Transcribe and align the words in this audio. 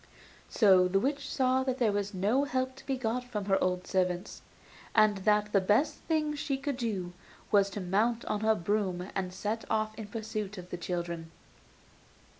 So 0.49 0.87
the 0.87 0.99
witch 0.99 1.29
saw 1.29 1.61
there 1.61 1.91
was 1.91 2.11
no 2.11 2.43
help 2.45 2.75
to 2.77 2.85
be 2.87 2.97
got 2.97 3.23
from 3.23 3.45
her 3.45 3.63
old 3.63 3.85
servants, 3.85 4.41
and 4.95 5.17
that 5.19 5.53
the 5.53 5.61
best 5.61 5.97
thing 6.07 6.33
she 6.35 6.57
could 6.57 6.77
do 6.77 7.13
was 7.51 7.69
to 7.69 7.81
mount 7.81 8.25
on 8.25 8.39
her 8.39 8.55
broom 8.55 9.11
and 9.13 9.31
set 9.31 9.63
off 9.69 9.93
in 9.93 10.07
pursuit 10.07 10.57
of 10.57 10.71
the 10.71 10.77
children. 10.77 11.29